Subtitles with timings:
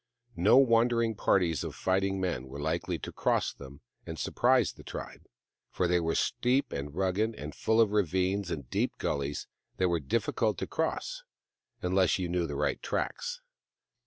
[0.35, 5.27] No wandering parties of fighting men were likely to cross them and surprise the tribe,
[5.69, 9.45] for they were steep and rugged and full of ravines and deep gullies
[9.77, 11.21] that were difficult to cross,
[11.83, 13.41] unless you knew the right tracks.